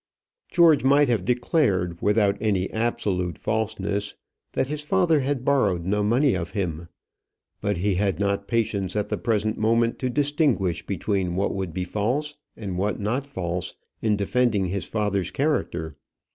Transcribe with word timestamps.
George 0.51 0.83
might 0.83 1.09
have 1.09 1.25
declared, 1.25 2.01
without 2.01 2.35
any 2.41 2.67
absolute 2.71 3.37
falseness, 3.37 4.15
that 4.53 4.65
his 4.65 4.81
father 4.81 5.19
had 5.19 5.45
borrowed 5.45 5.85
no 5.85 6.01
money 6.03 6.33
of 6.33 6.49
him. 6.57 6.87
But 7.61 7.77
he 7.77 7.93
had 7.93 8.19
not 8.19 8.47
patience 8.47 8.95
at 8.95 9.09
the 9.09 9.17
present 9.19 9.59
moment 9.59 9.99
to 9.99 10.09
distinguish 10.09 10.83
between 10.83 11.35
what 11.35 11.53
would 11.53 11.71
be 11.71 11.83
false 11.83 12.35
and 12.57 12.79
what 12.79 12.99
not 12.99 13.27
false 13.27 13.75
in 14.01 14.15
defending 14.17 14.65
his 14.69 14.85
father's 14.85 15.29
character. 15.29 15.95